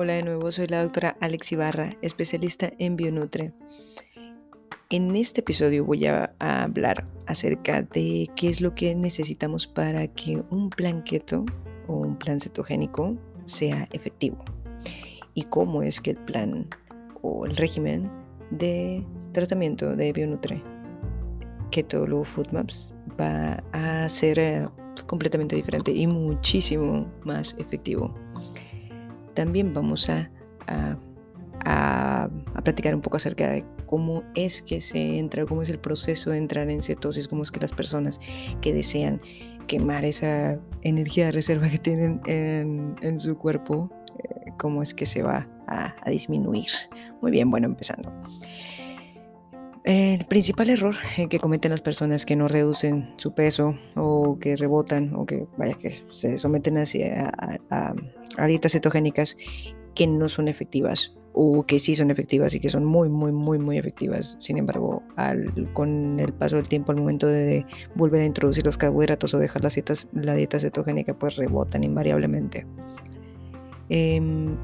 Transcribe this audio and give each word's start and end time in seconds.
Hola 0.00 0.12
de 0.12 0.22
nuevo, 0.22 0.48
soy 0.52 0.68
la 0.68 0.84
doctora 0.84 1.16
Alex 1.18 1.50
Ibarra, 1.50 1.96
especialista 2.02 2.70
en 2.78 2.94
Bionutre. 2.94 3.52
En 4.90 5.16
este 5.16 5.40
episodio 5.40 5.84
voy 5.84 6.06
a, 6.06 6.32
hablar 6.38 7.04
acerca 7.26 7.82
de 7.82 8.30
qué 8.36 8.48
es 8.48 8.60
lo 8.60 8.76
que 8.76 8.94
necesitamos 8.94 9.66
para 9.66 10.06
que 10.06 10.40
un 10.50 10.70
plan 10.70 11.02
keto 11.02 11.44
o 11.88 11.94
un 11.94 12.16
plan 12.16 12.38
cetogénico 12.38 13.16
sea 13.46 13.88
efectivo 13.90 14.38
y 15.34 15.42
cómo 15.42 15.82
es 15.82 16.00
que 16.00 16.12
el 16.12 16.18
plan 16.18 16.68
o 17.22 17.44
el 17.44 17.56
régimen 17.56 18.08
de 18.52 19.04
tratamiento 19.32 19.96
de 19.96 20.12
Bionutre 20.12 20.62
Keto 21.72 22.06
Low 22.06 22.22
Food 22.22 22.52
Maps 22.52 22.94
va 23.20 23.64
a 23.72 24.08
ser 24.08 24.38
eh, 24.38 24.64
completamente 25.08 25.56
diferente 25.56 25.90
y 25.90 26.06
muchísimo 26.06 27.04
más 27.24 27.56
efectivo 27.58 28.14
también 29.38 29.72
vamos 29.72 30.10
a, 30.10 30.28
a, 31.64 32.28
platicar 32.64 32.92
un 32.92 33.00
poco 33.00 33.18
acerca 33.18 33.48
de 33.48 33.64
cómo 33.86 34.24
es 34.34 34.62
que 34.62 34.80
se 34.80 35.16
entra, 35.16 35.46
cómo 35.46 35.62
es 35.62 35.70
el 35.70 35.78
proceso 35.78 36.30
de 36.30 36.38
entrar 36.38 36.68
en 36.68 36.82
cetosis, 36.82 37.28
cómo 37.28 37.44
es 37.44 37.52
que 37.52 37.60
las 37.60 37.72
personas 37.72 38.18
que 38.62 38.72
desean 38.72 39.20
quemar 39.68 40.04
esa 40.04 40.58
energía 40.82 41.26
de 41.26 41.32
reserva 41.32 41.68
que 41.68 41.78
tienen 41.78 42.20
en, 42.26 43.18
su 43.20 43.38
cuerpo, 43.38 43.88
eh, 44.18 44.50
cómo 44.58 44.82
es 44.82 44.92
que 44.92 45.06
se 45.06 45.22
va 45.22 45.48
a, 45.68 45.94
a 46.04 46.10
disminuir. 46.10 46.72
Muy 47.22 47.30
bien, 47.30 47.48
bueno, 47.48 47.68
empezando. 47.68 48.12
El 49.88 50.26
principal 50.26 50.68
error 50.68 50.96
que 51.30 51.38
cometen 51.38 51.70
las 51.70 51.80
personas 51.80 52.26
que 52.26 52.36
no 52.36 52.46
reducen 52.46 53.14
su 53.16 53.32
peso 53.32 53.74
o 53.94 54.38
que 54.38 54.54
rebotan 54.54 55.14
o 55.14 55.24
que 55.24 55.46
vaya 55.56 55.74
que 55.74 55.92
se 56.10 56.36
someten 56.36 56.76
a, 56.76 57.94
dietas 58.46 58.72
cetogénicas 58.72 59.36
que 59.94 60.06
no 60.06 60.28
son 60.28 60.48
efectivas 60.48 61.14
o 61.40 61.64
que 61.64 61.78
sí 61.78 61.94
son 61.94 62.10
efectivas 62.10 62.54
y 62.54 62.60
que 62.60 62.68
son 62.68 62.84
muy, 62.84 63.08
muy, 63.08 63.30
muy, 63.30 63.58
muy 63.58 63.78
efectivas. 63.78 64.36
Sin 64.40 64.58
embargo, 64.58 65.02
con 65.72 66.18
el 66.18 66.32
paso 66.32 66.56
del 66.56 66.66
tiempo, 66.68 66.90
al 66.90 66.98
momento 66.98 67.26
de 67.26 67.64
volver 67.94 68.22
a 68.22 68.26
introducir 68.26 68.64
los 68.64 68.76
carbohidratos 68.76 69.34
o 69.34 69.38
dejar 69.38 69.62
las 69.62 69.74
dietas, 69.74 70.08
la 70.12 70.34
dieta 70.34 70.58
cetogénica, 70.58 71.16
pues 71.16 71.36
rebotan 71.36 71.84
invariablemente. 71.84 72.66
Em, 73.88 74.56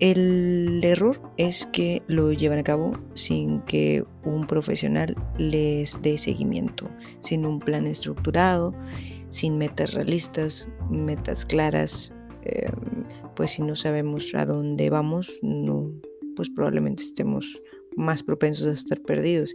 el 0.00 0.80
error 0.82 1.20
es 1.36 1.66
que 1.66 2.02
lo 2.06 2.32
llevan 2.32 2.60
a 2.60 2.62
cabo 2.62 2.92
sin 3.14 3.60
que 3.62 4.04
un 4.24 4.46
profesional 4.46 5.16
les 5.38 6.00
dé 6.00 6.16
seguimiento, 6.16 6.88
sin 7.20 7.44
un 7.44 7.58
plan 7.58 7.86
estructurado, 7.86 8.72
sin 9.28 9.58
metas 9.58 9.92
realistas, 9.94 10.68
metas 10.88 11.44
claras. 11.44 12.14
Em, 12.44 12.97
pues 13.38 13.52
si 13.52 13.62
no 13.62 13.76
sabemos 13.76 14.34
a 14.34 14.44
dónde 14.44 14.90
vamos, 14.90 15.38
no, 15.42 15.92
pues 16.34 16.50
probablemente 16.50 17.04
estemos 17.04 17.62
más 17.94 18.24
propensos 18.24 18.66
a 18.66 18.72
estar 18.72 19.00
perdidos 19.00 19.54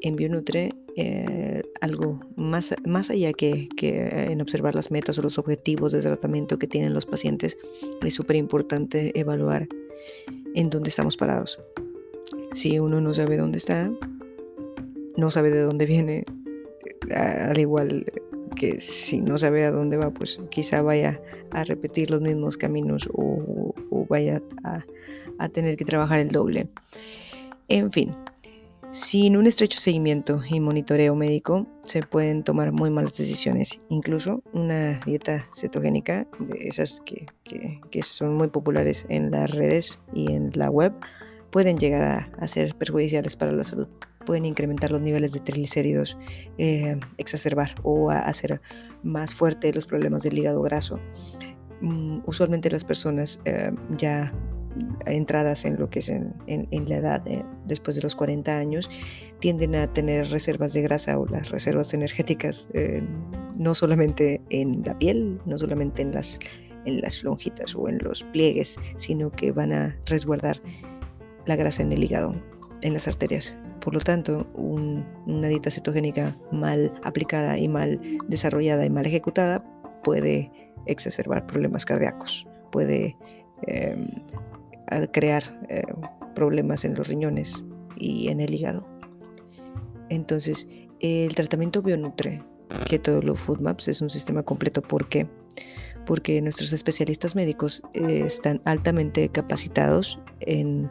en 0.00 0.16
Bionutre 0.16 0.72
eh, 0.96 1.62
algo 1.80 2.18
más, 2.34 2.74
más 2.84 3.10
allá 3.10 3.32
que, 3.32 3.68
en 3.80 4.40
observar 4.40 4.74
las 4.74 4.90
metas 4.90 5.16
o 5.16 5.22
los 5.22 5.38
objetivos 5.38 5.92
de 5.92 6.02
tratamiento 6.02 6.58
que 6.58 6.66
tienen 6.66 6.92
los 6.92 7.06
pacientes, 7.06 7.56
es 8.02 8.14
súper 8.14 8.34
importante 8.34 9.16
evaluar 9.16 9.68
en 10.56 10.68
dónde 10.68 10.88
estamos 10.88 11.16
parados. 11.16 11.60
Si 12.52 12.80
uno 12.80 13.00
no 13.00 13.14
sabe 13.14 13.36
dónde 13.36 13.58
está, 13.58 13.92
no 15.16 15.30
sabe 15.30 15.52
de 15.52 15.62
dónde 15.62 15.86
viene, 15.86 16.24
al 17.14 17.60
igual 17.60 18.06
que 18.58 18.80
si 18.80 19.20
no 19.20 19.38
sabe 19.38 19.64
a 19.64 19.70
dónde 19.70 19.96
va, 19.96 20.10
pues 20.10 20.38
quizá 20.50 20.82
vaya 20.82 21.20
a 21.50 21.64
repetir 21.64 22.10
los 22.10 22.20
mismos 22.20 22.56
caminos 22.56 23.08
o, 23.12 23.74
vaya 24.08 24.42
a, 24.64 25.48
tener 25.48 25.76
que 25.76 25.84
trabajar 25.84 26.18
el 26.18 26.28
doble. 26.28 26.68
En 27.68 27.92
fin, 27.92 28.14
sin 28.90 29.36
un 29.36 29.46
estrecho 29.46 29.78
seguimiento 29.78 30.40
y 30.48 30.60
monitoreo 30.60 31.14
médico 31.14 31.66
se 31.82 32.02
pueden 32.02 32.42
tomar 32.42 32.72
muy 32.72 32.90
malas 32.90 33.16
decisiones. 33.16 33.80
Incluso 33.88 34.42
una 34.52 34.98
dieta 35.06 35.46
cetogénica, 35.54 36.26
de 36.40 36.56
esas 36.68 37.00
que, 37.04 38.02
son 38.02 38.34
muy 38.34 38.48
populares 38.48 39.06
en 39.08 39.30
las 39.30 39.50
redes 39.50 40.00
y 40.12 40.32
en 40.32 40.50
la 40.54 40.70
web, 40.70 40.92
pueden 41.50 41.78
llegar 41.78 42.30
a, 42.38 42.48
ser 42.48 42.74
perjudiciales 42.74 43.36
para 43.36 43.52
la 43.52 43.64
salud. 43.64 43.88
Pueden 44.28 44.44
incrementar 44.44 44.92
los 44.92 45.00
niveles 45.00 45.32
de 45.32 45.40
triglicéridos, 45.40 46.18
eh, 46.58 47.00
exacerbar 47.16 47.74
o 47.82 48.10
hacer 48.10 48.60
más 49.02 49.34
fuerte 49.34 49.72
los 49.72 49.86
problemas 49.86 50.22
del 50.22 50.36
hígado 50.36 50.60
graso. 50.60 51.00
Mm, 51.80 52.18
usualmente 52.26 52.70
las 52.70 52.84
personas 52.84 53.40
eh, 53.46 53.70
ya 53.96 54.34
entradas 55.06 55.64
en 55.64 55.80
lo 55.80 55.88
que 55.88 56.00
es 56.00 56.10
en, 56.10 56.36
la 56.88 56.96
edad 56.96 57.24
después 57.64 57.96
de 57.96 58.02
los 58.02 58.14
40 58.14 58.54
años 58.54 58.90
tienden 59.40 59.74
a 59.74 59.90
tener 59.90 60.28
reservas 60.28 60.74
de 60.74 60.82
grasa 60.82 61.18
o 61.18 61.24
las 61.24 61.50
reservas 61.50 61.94
energéticas 61.94 62.68
eh, 62.74 63.02
no 63.56 63.74
solamente 63.74 64.42
en 64.50 64.82
la 64.84 64.96
piel, 64.98 65.40
no 65.46 65.56
solamente 65.56 66.02
en 66.02 66.12
las, 66.12 66.38
en 66.84 67.00
las 67.00 67.24
lonjitas 67.24 67.74
o 67.74 67.88
en 67.88 67.96
los 68.02 68.24
pliegues, 68.24 68.76
sino 68.96 69.30
que 69.30 69.52
van 69.52 69.72
a 69.72 69.98
resguardar 70.04 70.60
la 71.46 71.56
grasa 71.56 71.80
en 71.80 71.92
el 71.92 72.04
hígado, 72.04 72.36
en 72.82 72.92
las 72.92 73.08
arterias. 73.08 73.56
Por 73.80 73.94
lo 73.94 74.00
tanto, 74.00 74.46
una 74.54 75.48
dieta 75.48 75.70
cetogénica 75.70 76.36
mal 76.52 76.92
aplicada 77.04 77.58
y 77.58 77.68
mal 77.68 78.00
desarrollada 78.28 78.84
y 78.84 78.90
mal 78.90 79.06
ejecutada 79.06 79.64
puede 80.02 80.50
exacerbar 80.86 81.46
problemas 81.46 81.84
cardíacos, 81.84 82.46
puede 82.72 83.16
em, 83.66 84.08
crear 85.12 85.42
eh, 85.68 85.82
problemas 86.34 86.84
en 86.84 86.94
los 86.94 87.08
riñones 87.08 87.64
y 87.96 88.28
en 88.28 88.40
el 88.40 88.54
hígado. 88.54 88.88
Entonces, 90.08 90.66
el 91.00 91.34
tratamiento 91.34 91.82
Bionutre, 91.82 92.42
Keto 92.86 93.20
Food 93.34 93.60
Maps, 93.60 93.88
es 93.88 94.00
un 94.00 94.10
sistema 94.10 94.42
completo. 94.42 94.82
¿Por 94.82 95.08
qué? 95.08 95.26
Porque 96.06 96.40
nuestros 96.40 96.72
especialistas 96.72 97.34
médicos 97.34 97.82
eh, 97.92 98.22
están 98.24 98.62
altamente 98.64 99.28
capacitados 99.28 100.18
en 100.40 100.90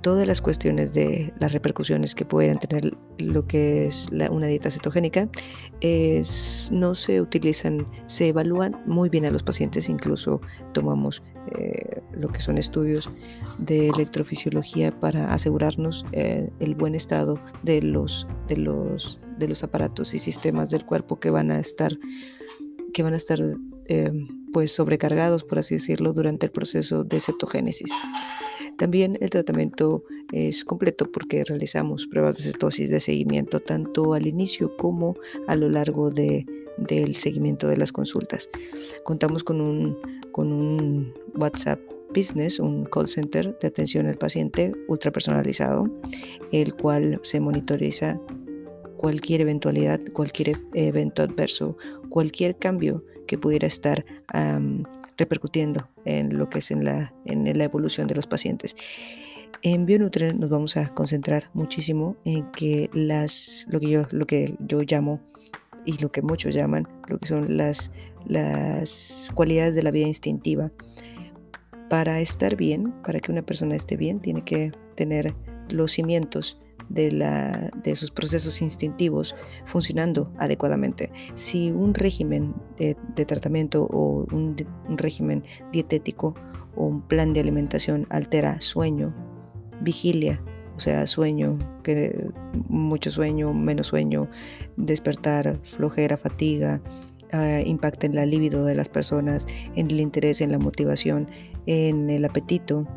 todas 0.00 0.26
las 0.26 0.40
cuestiones 0.40 0.94
de 0.94 1.32
las 1.38 1.52
repercusiones 1.52 2.14
que 2.14 2.24
pueden 2.24 2.58
tener 2.58 2.96
lo 3.18 3.46
que 3.46 3.86
es 3.86 4.10
una 4.30 4.46
dieta 4.46 4.70
cetogénica, 4.70 5.28
no 6.70 6.94
se 6.94 7.20
utilizan, 7.20 7.86
se 8.06 8.28
evalúan 8.28 8.82
muy 8.86 9.08
bien 9.08 9.24
a 9.24 9.30
los 9.30 9.42
pacientes, 9.42 9.88
incluso 9.88 10.40
tomamos 10.72 11.22
eh, 11.58 12.02
lo 12.12 12.28
que 12.28 12.40
son 12.40 12.58
estudios 12.58 13.10
de 13.58 13.88
electrofisiología 13.88 14.90
para 14.92 15.32
asegurarnos 15.32 16.04
eh, 16.12 16.50
el 16.60 16.74
buen 16.74 16.94
estado 16.94 17.40
de 17.62 17.82
los, 17.82 18.26
de, 18.46 18.56
los, 18.56 19.18
de 19.38 19.48
los 19.48 19.64
aparatos 19.64 20.14
y 20.14 20.18
sistemas 20.18 20.70
del 20.70 20.84
cuerpo 20.84 21.18
que 21.18 21.30
van 21.30 21.50
a 21.50 21.58
estar, 21.58 21.98
que 22.92 23.02
van 23.02 23.14
a 23.14 23.16
estar 23.16 23.40
eh, 23.86 24.12
pues 24.52 24.72
sobrecargados, 24.72 25.44
por 25.44 25.58
así 25.58 25.74
decirlo, 25.76 26.12
durante 26.12 26.46
el 26.46 26.52
proceso 26.52 27.04
de 27.04 27.20
cetogénesis. 27.20 27.90
También 28.80 29.18
el 29.20 29.28
tratamiento 29.28 30.02
es 30.32 30.64
completo 30.64 31.04
porque 31.12 31.44
realizamos 31.44 32.06
pruebas 32.06 32.38
de 32.38 32.44
cetosis 32.44 32.88
de 32.88 32.98
seguimiento 32.98 33.60
tanto 33.60 34.14
al 34.14 34.26
inicio 34.26 34.74
como 34.78 35.16
a 35.48 35.54
lo 35.54 35.68
largo 35.68 36.10
de, 36.10 36.46
del 36.78 37.14
seguimiento 37.14 37.68
de 37.68 37.76
las 37.76 37.92
consultas. 37.92 38.48
Contamos 39.04 39.44
con 39.44 39.60
un, 39.60 41.12
WhatsApp 41.34 41.78
Business, 42.14 42.58
un 42.58 42.86
call 42.86 43.06
center 43.06 43.54
de 43.58 43.68
atención 43.68 44.06
al 44.06 44.16
paciente 44.16 44.72
ultra 44.88 45.12
personalizado, 45.12 45.86
el 46.50 46.74
cual 46.74 47.20
se 47.22 47.38
monitoriza 47.38 48.18
cualquier 48.96 49.42
eventualidad, 49.42 50.00
cualquier 50.14 50.56
evento 50.72 51.20
adverso, 51.20 51.76
cualquier 52.08 52.56
cambio 52.56 53.04
que 53.26 53.36
pudiera 53.36 53.66
estar 53.66 54.06
repercutiendo 55.20 55.88
en 56.04 56.36
lo 56.36 56.48
que 56.48 56.58
es 56.58 56.70
en 56.70 56.84
la, 56.84 57.14
en 57.26 57.44
la 57.56 57.64
evolución 57.64 58.08
de 58.08 58.16
los 58.16 58.26
pacientes. 58.26 58.74
En 59.62 59.84
Bionutre 59.84 60.32
nos 60.32 60.48
vamos 60.48 60.76
a 60.76 60.88
concentrar 60.94 61.50
muchísimo 61.52 62.16
en 62.24 62.50
que 62.52 62.88
las, 62.94 63.66
lo 63.68 63.78
que 63.78 63.90
yo, 63.90 64.02
lo 64.10 64.26
que 64.26 64.56
yo 64.60 64.80
llamo 64.82 65.20
y 65.84 65.98
lo 65.98 66.10
que 66.10 66.22
muchos 66.22 66.54
llaman, 66.54 66.88
lo 67.08 67.18
que 67.18 67.26
son 67.26 67.56
las, 67.56 67.92
las 68.26 69.30
cualidades 69.34 69.74
de 69.74 69.82
la 69.82 69.90
vida 69.90 70.06
instintiva. 70.06 70.72
Para 71.90 72.20
estar 72.20 72.56
bien, 72.56 72.92
para 73.04 73.20
que 73.20 73.32
una 73.32 73.42
persona 73.42 73.76
esté 73.76 73.96
bien, 73.96 74.20
tiene 74.20 74.42
que 74.44 74.72
tener 74.94 75.34
los 75.68 75.92
cimientos 75.92 76.58
de, 76.90 77.94
sus 77.94 78.10
procesos 78.10 78.60
instintivos 78.60 79.34
funcionando 79.64 80.32
adecuadamente. 80.38 81.10
Si 81.34 81.70
un 81.70 81.94
régimen 81.94 82.54
de, 82.76 82.94
tratamiento 83.24 83.86
o 83.90 84.26
un, 84.32 84.56
régimen 84.96 85.44
dietético 85.72 86.34
o 86.76 86.86
un 86.86 87.02
plan 87.02 87.32
de 87.32 87.40
alimentación 87.40 88.06
altera 88.10 88.60
sueño, 88.60 89.14
vigilia, 89.80 90.42
o 90.76 90.80
sea, 90.80 91.06
sueño, 91.06 91.58
que, 91.82 92.28
mucho 92.68 93.10
sueño, 93.10 93.52
menos 93.54 93.88
sueño, 93.88 94.28
despertar, 94.76 95.58
flojera, 95.62 96.16
fatiga, 96.16 96.82
uh, 97.32 97.66
impacta 97.66 98.06
en 98.06 98.14
la 98.14 98.26
libido 98.26 98.64
de 98.64 98.74
las 98.74 98.88
personas, 98.88 99.46
en 99.76 99.90
el 99.90 100.00
interés, 100.00 100.40
en 100.40 100.52
la 100.52 100.58
motivación, 100.58 101.28
en 101.66 102.08
el 102.08 102.24
apetito, 102.24 102.88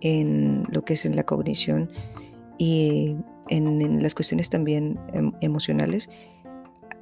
en 0.00 0.64
lo 0.70 0.82
que 0.82 0.94
es 0.94 1.04
en 1.04 1.14
la 1.14 1.24
cognición 1.24 1.90
y 2.60 3.16
en, 3.48 4.02
las 4.02 4.14
cuestiones 4.14 4.50
también 4.50 5.00
em, 5.14 5.32
emocionales 5.40 6.10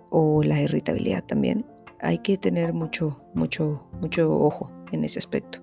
o 0.09 0.45
la 0.45 0.63
irritabilidad 0.63 1.25
también. 1.25 1.67
Hay 2.01 2.19
que 2.19 2.39
tener 2.39 2.73
mucho, 2.73 3.21
mucho, 3.35 3.85
mucho 4.01 4.33
ojo 4.33 4.73
en 4.93 5.03
ese 5.03 5.19
aspecto. 5.19 5.59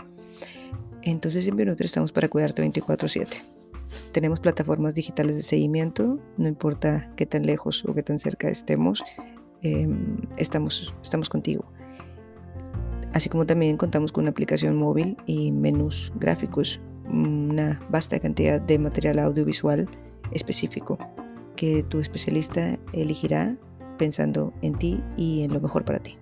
Entonces 1.02 1.48
en 1.48 1.56
Bionutri 1.56 1.86
estamos 1.86 2.12
para 2.12 2.28
cuidarte 2.28 2.62
24/7. 2.62 3.38
Tenemos 4.12 4.42
plataformas 4.42 4.96
digitales 4.96 5.38
de 5.38 5.44
seguimiento, 5.44 6.20
no 6.38 6.50
importa 6.50 7.10
qué 7.16 7.26
tan 7.26 7.44
lejos 7.46 7.86
o 7.86 7.94
qué 7.94 8.04
tan 8.04 8.20
cerca 8.20 8.50
estemos, 8.50 9.02
em, 9.62 10.18
estamos, 10.36 10.94
estamos 11.02 11.30
contigo. 11.30 11.72
Así 13.14 13.30
como 13.30 13.46
también 13.46 13.78
contamos 13.78 14.12
con 14.12 14.26
una 14.26 14.32
aplicación 14.32 14.76
móvil 14.76 15.16
y 15.26 15.54
menús 15.54 16.12
gráficos, 16.20 16.82
una 17.10 17.82
vasta 17.90 18.20
cantidad 18.20 18.62
de 18.62 18.80
material 18.80 19.20
audiovisual 19.20 19.90
específico 20.32 20.98
que 21.56 21.84
tu 21.84 22.00
especialista 22.00 22.78
elegirá 22.94 23.56
pensando 23.98 24.54
en 24.62 24.78
ti 24.78 25.04
y 25.16 25.44
en 25.44 25.54
lo 25.54 25.62
mejor 25.62 25.86
para 25.86 26.00
ti. 26.00 26.18